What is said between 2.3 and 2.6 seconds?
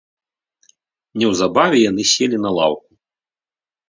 на